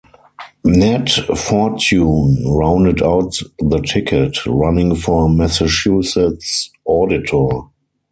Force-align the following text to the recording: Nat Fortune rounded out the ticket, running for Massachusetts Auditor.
Nat 0.65 1.11
Fortune 1.37 2.43
rounded 2.47 3.03
out 3.03 3.35
the 3.59 3.79
ticket, 3.81 4.43
running 4.47 4.95
for 4.95 5.29
Massachusetts 5.29 6.71
Auditor. 6.87 7.47